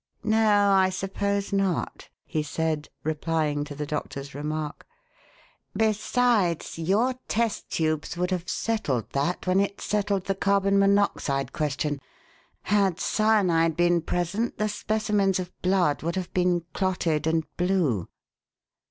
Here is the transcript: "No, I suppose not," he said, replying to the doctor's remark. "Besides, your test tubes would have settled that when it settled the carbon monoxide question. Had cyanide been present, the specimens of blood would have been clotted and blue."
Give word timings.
"No, 0.23 0.71
I 0.71 0.89
suppose 0.89 1.53
not," 1.53 2.09
he 2.25 2.41
said, 2.41 2.89
replying 3.03 3.63
to 3.65 3.75
the 3.75 3.85
doctor's 3.85 4.33
remark. 4.33 4.87
"Besides, 5.77 6.79
your 6.79 7.13
test 7.27 7.69
tubes 7.69 8.17
would 8.17 8.31
have 8.31 8.49
settled 8.49 9.11
that 9.11 9.45
when 9.45 9.59
it 9.59 9.79
settled 9.79 10.25
the 10.25 10.33
carbon 10.33 10.79
monoxide 10.79 11.53
question. 11.53 12.01
Had 12.63 12.99
cyanide 12.99 13.77
been 13.77 14.01
present, 14.01 14.57
the 14.57 14.69
specimens 14.69 15.37
of 15.39 15.51
blood 15.61 16.01
would 16.01 16.15
have 16.15 16.33
been 16.33 16.65
clotted 16.73 17.27
and 17.27 17.45
blue." 17.55 18.09